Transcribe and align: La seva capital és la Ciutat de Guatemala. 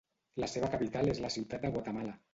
La 0.43 0.47
seva 0.53 0.69
capital 0.77 1.13
és 1.13 1.23
la 1.27 1.33
Ciutat 1.37 1.69
de 1.69 1.75
Guatemala. 1.77 2.21